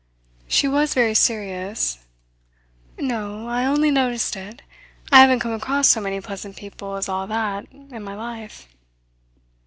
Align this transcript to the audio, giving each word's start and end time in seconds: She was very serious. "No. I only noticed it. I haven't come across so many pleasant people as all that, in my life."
She 0.47 0.67
was 0.67 0.95
very 0.95 1.13
serious. 1.13 1.99
"No. 2.97 3.47
I 3.47 3.67
only 3.67 3.91
noticed 3.91 4.35
it. 4.35 4.63
I 5.11 5.19
haven't 5.19 5.41
come 5.41 5.51
across 5.53 5.89
so 5.89 6.01
many 6.01 6.19
pleasant 6.21 6.55
people 6.55 6.95
as 6.95 7.07
all 7.07 7.27
that, 7.27 7.71
in 7.71 8.01
my 8.01 8.15
life." 8.15 8.67